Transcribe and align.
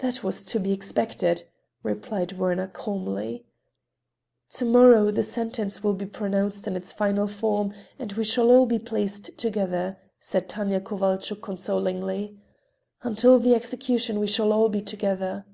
"That 0.00 0.22
was 0.22 0.44
to 0.44 0.60
be 0.60 0.72
expected," 0.74 1.44
replied 1.82 2.32
Werner 2.32 2.66
calmly. 2.66 3.46
"To 4.50 4.66
morrow 4.66 5.10
the 5.10 5.22
sentence 5.22 5.82
will 5.82 5.94
be 5.94 6.04
pronounced 6.04 6.66
in 6.66 6.76
its 6.76 6.92
final 6.92 7.26
form 7.26 7.72
and 7.98 8.12
we 8.12 8.24
shall 8.24 8.50
all 8.50 8.66
be 8.66 8.78
placed 8.78 9.38
together," 9.38 9.96
said 10.20 10.50
Tanya 10.50 10.82
Kovalchuk 10.82 11.40
consolingly. 11.40 12.36
"Until 13.04 13.38
the 13.38 13.54
execution 13.54 14.18
we 14.20 14.26
shall 14.26 14.52
all 14.52 14.68
be 14.68 14.82
together." 14.82 15.46